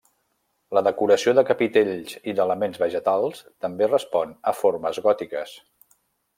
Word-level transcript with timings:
La 0.77 0.81
decoració 0.87 1.33
de 1.39 1.43
capitells 1.49 2.15
i 2.33 2.35
d'elements 2.39 2.81
vegetals 2.85 3.45
també 3.67 3.93
respon 3.93 4.35
a 4.53 4.55
formes 4.65 5.03
gòtiques. 5.09 5.57